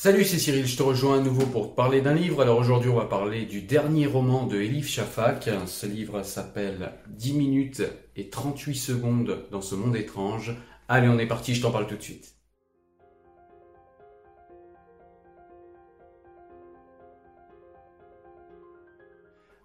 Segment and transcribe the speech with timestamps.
[0.00, 2.40] Salut, c'est Cyril, je te rejoins à nouveau pour te parler d'un livre.
[2.40, 5.50] Alors aujourd'hui, on va parler du dernier roman de Elif Shafak.
[5.66, 7.82] Ce livre s'appelle 10 minutes
[8.14, 10.54] et 38 secondes dans ce monde étrange.
[10.86, 12.37] Allez, on est parti, je t'en parle tout de suite.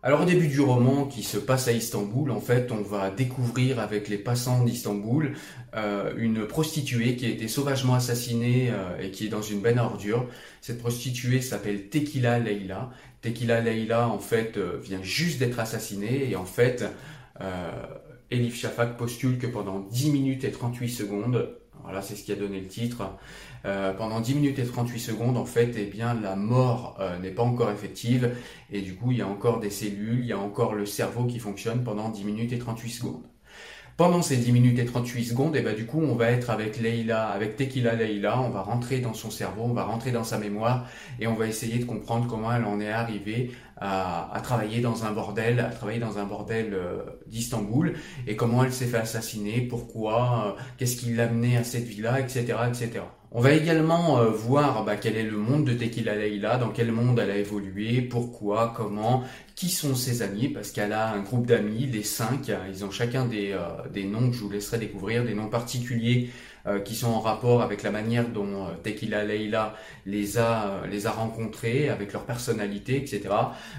[0.05, 3.79] Alors au début du roman qui se passe à Istanbul, en fait, on va découvrir
[3.79, 5.33] avec les passants d'Istanbul
[5.77, 9.79] euh, une prostituée qui a été sauvagement assassinée euh, et qui est dans une benne
[9.79, 10.27] à ordures.
[10.59, 12.89] Cette prostituée s'appelle Tequila Leila.
[13.21, 16.83] Tequila Leila, en fait, euh, vient juste d'être assassinée et en fait,
[18.30, 21.47] Elif Shafak postule que pendant 10 minutes et 38 secondes,
[21.82, 23.04] voilà, c'est ce qui a donné le titre.
[23.66, 27.32] Euh, pendant 10 minutes et 38 secondes, en fait, eh bien, la mort euh, n'est
[27.32, 28.36] pas encore effective.
[28.72, 31.26] Et du coup, il y a encore des cellules, il y a encore le cerveau
[31.26, 33.33] qui fonctionne pendant 10 minutes et 38 secondes.
[33.95, 36.49] Pendant ces 10 minutes et 38 secondes, et eh ben, du coup, on va être
[36.49, 40.23] avec Leila, avec Tequila Leila, on va rentrer dans son cerveau, on va rentrer dans
[40.23, 40.87] sa mémoire
[41.20, 45.11] et on va essayer de comprendre comment elle en est arrivée à, travailler dans un
[45.11, 47.93] bordel, à travailler dans un bordel euh, d'Istanbul
[48.26, 52.20] et comment elle s'est fait assassiner, pourquoi, euh, qu'est-ce qui l'a amené à cette vie-là,
[52.20, 53.02] etc., etc.
[53.36, 56.92] On va également euh, voir bah, quel est le monde de Tequila Leila, dans quel
[56.92, 59.23] monde elle a évolué, pourquoi, comment,
[59.55, 63.26] qui sont ses amis, parce qu'elle a un groupe d'amis, les cinq, ils ont chacun
[63.26, 63.58] des,
[63.92, 66.30] des noms que je vous laisserai découvrir, des noms particuliers
[66.66, 70.88] euh, qui sont en rapport avec la manière dont euh, Tequila Leila les a, euh,
[70.88, 73.23] les a rencontrés, avec leur personnalité, etc.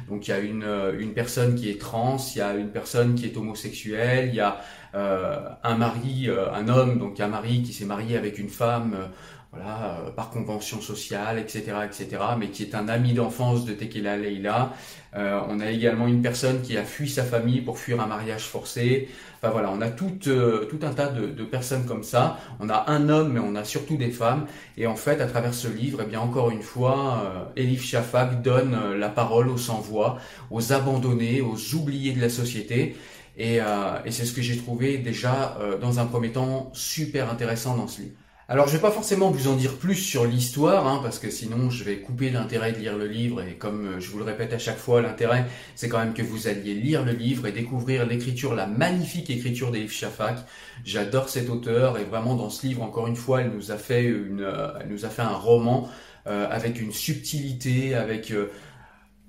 [0.07, 0.69] Donc il y a une,
[1.01, 4.41] une personne qui est trans, il y a une personne qui est homosexuelle, il y
[4.41, 4.61] a
[4.95, 9.11] un mari, un homme, donc un mari qui s'est marié avec une femme
[9.55, 14.17] voilà, euh, par convention sociale, etc., etc., mais qui est un ami d'enfance de Tequila
[14.17, 14.73] Leila.
[15.17, 18.43] Euh, on a également une personne qui a fui sa famille pour fuir un mariage
[18.43, 19.09] forcé.
[19.37, 22.39] Enfin voilà, on a tout, euh, tout un tas de, de, personnes comme ça.
[22.59, 24.47] On a un homme, mais on a surtout des femmes.
[24.77, 28.43] Et en fait, à travers ce livre, eh bien encore une fois, euh, Elif Shafak
[28.43, 30.19] donne la parole aux sans-voix,
[30.51, 32.97] aux abandonnés, aux oubliés de la société.
[33.37, 37.89] Et, et c'est ce que j'ai trouvé déjà dans un premier temps super intéressant dans
[37.89, 38.15] ce livre.
[38.47, 41.71] Alors je vais pas forcément vous en dire plus sur l'histoire, hein, parce que sinon
[41.71, 44.53] je vais couper l'intérêt de lire le livre, et comme euh, je vous le répète
[44.53, 45.47] à chaque fois, l'intérêt
[45.77, 49.71] c'est quand même que vous alliez lire le livre et découvrir l'écriture, la magnifique écriture
[49.71, 50.45] d'Elif Shafak.
[50.85, 54.05] J'adore cet auteur, et vraiment dans ce livre, encore une fois, elle nous a fait,
[54.05, 55.89] une, euh, elle nous a fait un roman
[56.27, 58.31] euh, avec une subtilité, avec...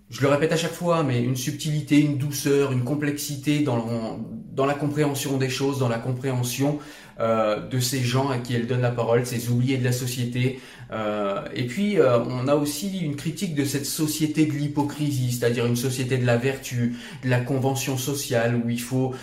[0.10, 4.74] je le répète à chaque fois, mais une subtilité, une douceur, une complexité dans, la
[4.74, 6.80] compréhension des choses, dans la compréhension
[7.20, 10.60] euh, de ces gens à qui elle donne la parole, ces oubliés de la société.
[10.92, 15.66] Euh, et puis, euh, on a aussi une critique de cette société de l'hypocrisie, c'est-à-dire
[15.66, 19.14] une société de la vertu, de la convention sociale, où il faut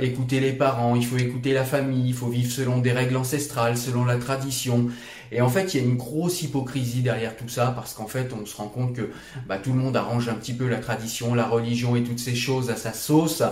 [0.00, 3.76] écouter les parents, il faut écouter la famille, il faut vivre selon des règles ancestrales,
[3.76, 4.88] selon la tradition.
[5.34, 8.32] Et en fait, il y a une grosse hypocrisie derrière tout ça, parce qu'en fait,
[8.32, 9.10] on se rend compte que
[9.48, 12.36] bah, tout le monde arrange un petit peu la tradition, la religion et toutes ces
[12.36, 13.42] choses à sa sauce,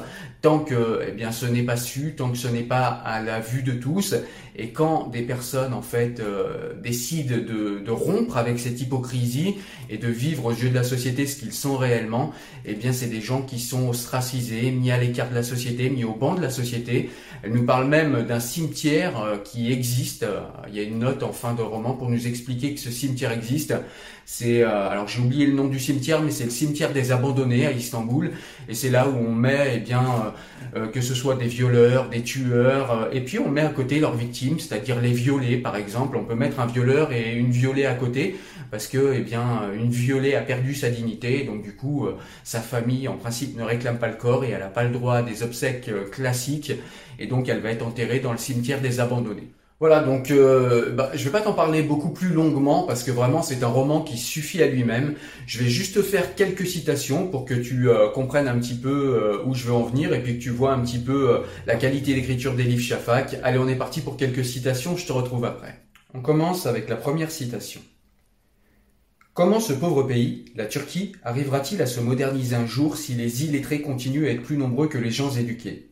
[0.42, 3.40] tant que eh bien, ce n'est pas su, tant que ce n'est pas à la
[3.40, 4.14] vue de tous.
[4.56, 9.54] Et quand des personnes en fait euh, décident de, de, rompre avec cette hypocrisie
[9.88, 12.32] et de vivre aux yeux de la société ce qu'ils sont réellement,
[12.66, 16.04] eh bien c'est des gens qui sont ostracisés, mis à l'écart de la société, mis
[16.04, 17.08] au banc de la société.
[17.42, 20.26] Elle nous parle même d'un cimetière euh, qui existe.
[20.68, 23.32] Il y a une note en fin de roman pour nous expliquer que ce cimetière
[23.32, 23.74] existe.
[24.24, 27.66] C'est euh, alors j'ai oublié le nom du cimetière, mais c'est le cimetière des abandonnés
[27.66, 28.30] à Istanbul,
[28.68, 32.08] et c'est là où on met, eh bien, euh, euh, que ce soit des violeurs,
[32.08, 36.16] des tueurs, et puis on met à côté leurs victimes, c'est-à-dire les violés, par exemple.
[36.16, 38.36] On peut mettre un violeur et une violée à côté,
[38.70, 42.08] parce que, eh bien, une violée a perdu sa dignité, donc du coup,
[42.44, 45.16] sa famille, en principe, ne réclame pas le corps et elle n'a pas le droit
[45.16, 46.72] à des obsèques classiques,
[47.18, 49.52] et donc elle va être enterrée dans le cimetière des abandonnés.
[49.82, 53.42] Voilà, donc euh, bah, je vais pas t'en parler beaucoup plus longuement parce que vraiment
[53.42, 55.16] c'est un roman qui suffit à lui-même.
[55.44, 59.44] Je vais juste faire quelques citations pour que tu euh, comprennes un petit peu euh,
[59.44, 62.14] où je veux en venir et puis que tu vois un petit peu la qualité
[62.14, 63.40] d'écriture livres Shafak.
[63.42, 65.82] Allez, on est parti pour quelques citations, je te retrouve après.
[66.14, 67.80] On commence avec la première citation.
[69.34, 73.82] Comment ce pauvre pays, la Turquie, arrivera-t-il à se moderniser un jour si les illettrés
[73.82, 75.91] continuent à être plus nombreux que les gens éduqués?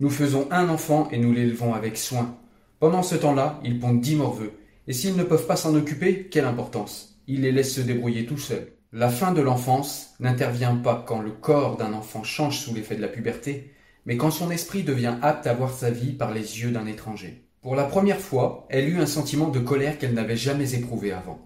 [0.00, 2.38] Nous faisons un enfant et nous l'élevons avec soin.
[2.78, 4.52] Pendant ce temps-là, ils pondent dix morveux.
[4.86, 7.20] Et s'ils ne peuvent pas s'en occuper, quelle importance?
[7.26, 8.74] Ils les laissent se débrouiller tout seuls.
[8.92, 13.02] La fin de l'enfance n'intervient pas quand le corps d'un enfant change sous l'effet de
[13.02, 13.74] la puberté,
[14.06, 17.44] mais quand son esprit devient apte à voir sa vie par les yeux d'un étranger.
[17.60, 21.40] Pour la première fois, elle eut un sentiment de colère qu'elle n'avait jamais éprouvé avant.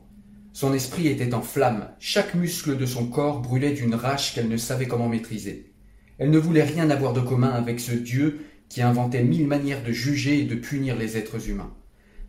[0.52, 4.58] Son esprit était en flammes, chaque muscle de son corps brûlait d'une rage qu'elle ne
[4.58, 5.71] savait comment maîtriser.
[6.22, 9.90] Elle ne voulait rien avoir de commun avec ce Dieu qui inventait mille manières de
[9.90, 11.74] juger et de punir les êtres humains,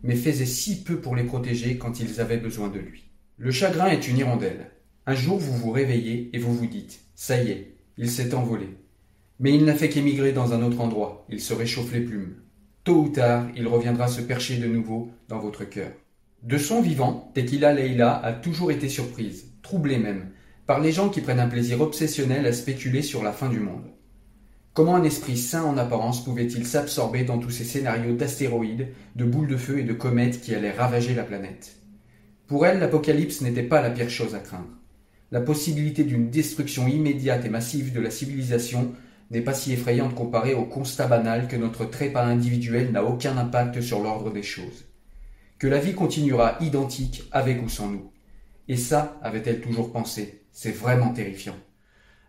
[0.02, 3.04] mais faisait si peu pour les protéger quand ils avaient besoin de lui.
[3.38, 4.72] Le chagrin est une hirondelle.
[5.06, 8.66] Un jour vous vous réveillez et vous vous dites Ça y est, il s'est envolé.
[9.38, 12.34] Mais il n'a fait qu'émigrer dans un autre endroit, il se réchauffe les plumes.
[12.82, 15.92] Tôt ou tard, il reviendra se percher de nouveau dans votre cœur.
[16.42, 20.30] De son vivant, Tequila Leila a toujours été surprise, troublée même,
[20.66, 23.84] par les gens qui prennent un plaisir obsessionnel à spéculer sur la fin du monde.
[24.72, 29.46] Comment un esprit sain en apparence pouvait-il s'absorber dans tous ces scénarios d'astéroïdes, de boules
[29.46, 31.76] de feu et de comètes qui allaient ravager la planète?
[32.46, 34.80] Pour elle, l'apocalypse n'était pas la pire chose à craindre.
[35.30, 38.92] La possibilité d'une destruction immédiate et massive de la civilisation
[39.30, 43.80] n'est pas si effrayante comparée au constat banal que notre trépas individuel n'a aucun impact
[43.80, 44.86] sur l'ordre des choses.
[45.58, 48.10] Que la vie continuera identique avec ou sans nous.
[48.68, 51.56] Et ça, avait-elle toujours pensé, c'est vraiment terrifiant.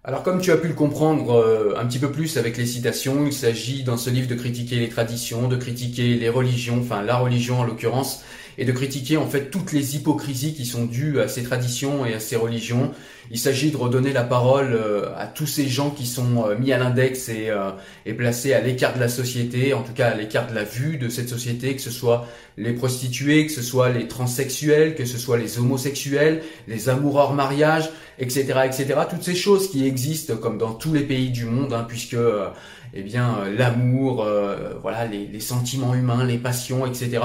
[0.03, 3.25] Alors comme tu as pu le comprendre euh, un petit peu plus avec les citations,
[3.25, 7.17] il s'agit dans ce livre de critiquer les traditions, de critiquer les religions, enfin la
[7.17, 8.23] religion en l'occurrence,
[8.57, 12.13] et de critiquer en fait toutes les hypocrisies qui sont dues à ces traditions et
[12.13, 12.91] à ces religions.
[13.31, 16.71] Il s'agit de redonner la parole euh, à tous ces gens qui sont euh, mis
[16.71, 17.71] à l'index et, euh,
[18.05, 20.97] et, placés à l'écart de la société, en tout cas à l'écart de la vue
[20.97, 25.17] de cette société, que ce soit les prostituées, que ce soit les transsexuels, que ce
[25.17, 28.93] soit les homosexuels, les amours hors mariage, etc., etc.
[29.09, 32.17] Toutes ces choses qui existent comme dans tous les pays du monde, hein, puisque
[32.93, 34.25] eh bien l'amour,
[34.81, 37.19] voilà, les, les sentiments humains, les passions, etc.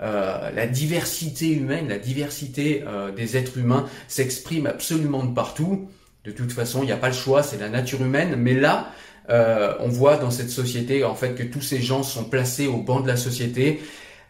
[0.00, 5.88] Euh, la diversité humaine, la diversité euh, des êtres humains s'exprime absolument de partout.
[6.24, 8.36] De toute façon, il n'y a pas le choix, c'est la nature humaine.
[8.36, 8.92] Mais là,
[9.30, 12.78] euh, on voit dans cette société en fait que tous ces gens sont placés au
[12.78, 13.80] banc de la société.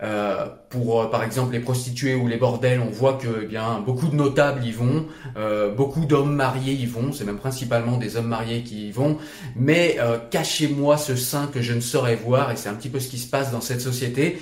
[0.01, 4.07] Euh, pour par exemple les prostituées ou les bordels, on voit que eh bien beaucoup
[4.07, 5.07] de notables y vont,
[5.37, 9.19] euh, beaucoup d'hommes mariés y vont, c'est même principalement des hommes mariés qui y vont.
[9.57, 9.99] Mais
[10.31, 13.19] cachez-moi ce sein que je ne saurais voir, et c'est un petit peu ce qui
[13.19, 14.39] se passe dans cette société.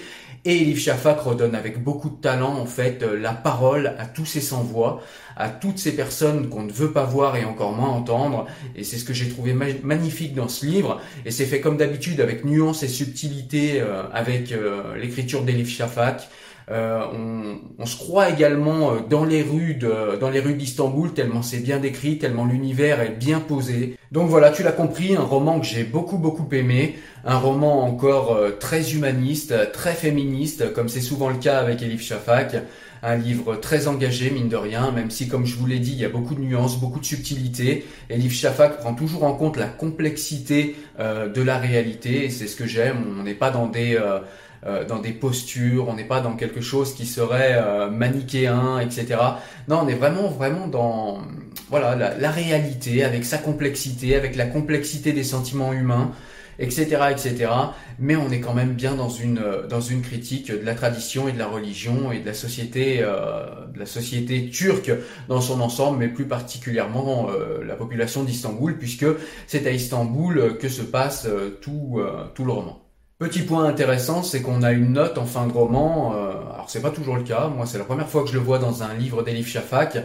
[0.48, 4.26] Et Elif Shafak redonne avec beaucoup de talent en fait euh, la parole à tous
[4.26, 5.02] ces sans-voix,
[5.36, 8.46] à toutes ces personnes qu'on ne veut pas voir et encore moins entendre.
[8.76, 11.00] Et c'est ce que j'ai trouvé magnifique dans ce livre.
[11.24, 16.28] Et c'est fait comme d'habitude avec nuance et subtilité euh, avec euh, l'écriture d'Elif Shafak.
[16.68, 17.04] Euh,
[17.78, 19.78] on, se croit également euh, dans les rues
[20.20, 23.96] dans les rues d'Istanbul tellement c'est bien décrit, tellement l'univers est bien posé.
[24.10, 28.32] Donc voilà, tu l'as compris, un roman que j'ai beaucoup beaucoup aimé, un roman encore
[28.32, 32.56] euh, très humaniste, très féministe, comme c'est souvent le cas avec Elif Shafak.
[33.02, 35.98] Un livre très engagé, mine de rien, même si, comme je vous l'ai dit, il
[35.98, 37.86] y a beaucoup de nuances, beaucoup de subtilités.
[38.10, 42.66] Elif Shafak prend toujours en compte la complexité de la réalité, et c'est ce que
[42.66, 43.04] j'aime.
[43.20, 43.96] On n'est pas dans des
[44.88, 49.18] dans des postures, on n'est pas dans quelque chose qui serait euh, manichéen, etc.
[49.68, 51.22] Non, on est vraiment vraiment dans
[51.68, 56.12] voilà la, réalité avec sa complexité, avec la complexité des sentiments humains,
[56.58, 57.50] etc., etc.
[57.98, 61.32] Mais on est quand même bien dans une dans une critique de la tradition et
[61.32, 64.90] de la religion et de la société euh, de la société turque
[65.28, 67.28] dans son ensemble, mais plus particulièrement
[67.64, 69.06] la population d'Istanbul, puisque
[69.46, 71.28] c'est à Istanbul que se passe
[71.60, 72.00] tout
[72.34, 72.85] tout le roman.
[73.18, 76.14] Petit point intéressant, c'est qu'on a une note en fin de roman.
[76.14, 77.48] Euh, alors c'est pas toujours le cas.
[77.48, 79.98] Moi, c'est la première fois que je le vois dans un livre d'Elif Shafak.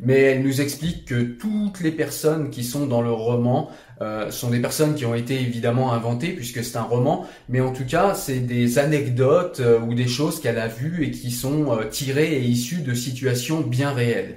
[0.00, 3.70] Mais elle nous explique que toutes les personnes qui sont dans le roman
[4.02, 7.72] euh, sont des personnes qui ont été évidemment inventées puisque c'est un roman, mais en
[7.72, 11.72] tout cas c'est des anecdotes euh, ou des choses qu'elle a vues et qui sont
[11.72, 14.36] euh, tirées et issues de situations bien réelles.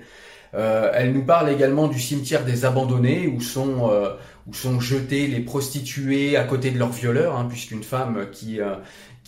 [0.54, 3.92] elle nous parle également du cimetière des abandonnés où sont
[4.50, 8.76] où sont jetées les prostituées à côté de leurs violeurs, hein, puisqu'une femme qui euh,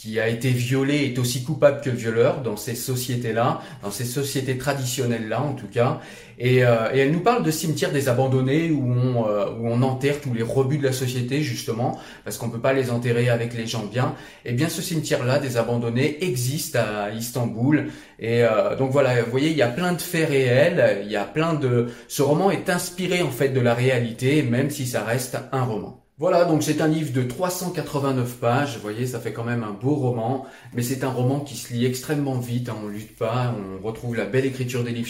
[0.02, 4.06] qui a été violée est aussi coupable que le violeur dans ces sociétés-là, dans ces
[4.06, 6.00] sociétés traditionnelles-là en tout cas.
[6.40, 10.20] Et, euh, elle nous parle de cimetière des abandonnés où on, euh, où on enterre
[10.20, 13.68] tous les rebuts de la société justement, parce qu'on peut pas les enterrer avec les
[13.68, 14.16] gens bien.
[14.44, 17.90] Et eh bien ce cimetière-là des abandonnés existe à Istanbul.
[18.18, 18.44] Et
[18.78, 21.56] donc voilà, vous voyez, il y a plein de faits réels, il y a plein
[21.56, 21.88] de...
[22.08, 25.04] Ce roman est inspiré en fait de la réalité, même si ça
[25.52, 26.02] un roman.
[26.22, 29.72] Voilà, donc c'est un livre de 389 pages, vous voyez, ça fait quand même un
[29.72, 33.56] beau roman, mais c'est un roman qui se lit extrêmement vite, hein, on lutte pas,
[33.58, 35.10] on retrouve la belle écriture des livres.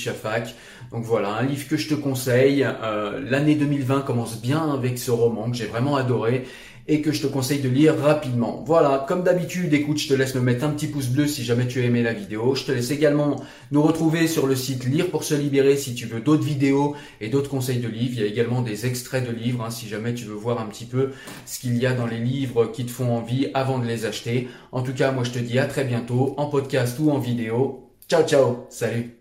[0.94, 2.66] Donc voilà, un livre que je te conseille.
[2.66, 6.46] Euh, l'année 2020 commence bien avec ce roman que j'ai vraiment adoré
[6.92, 8.66] et que je te conseille de lire rapidement.
[8.68, 11.66] Voilà, comme d'habitude, écoute, je te laisse me mettre un petit pouce bleu si jamais
[11.66, 12.54] tu as aimé la vidéo.
[12.54, 16.06] Je te laisse également nous retrouver sur le site Lire pour se libérer si tu
[16.06, 18.16] veux d'autres vidéos et d'autres conseils de livres.
[18.16, 20.66] Il y a également des extraits de livres hein, si jamais tu veux voir un
[20.66, 21.12] petit peu
[21.46, 24.50] ce qu'il y a dans les livres qui te font envie avant de les acheter.
[24.74, 27.88] En tout cas, moi je te dis à très bientôt en podcast ou en vidéo.
[28.10, 29.21] Ciao ciao, salut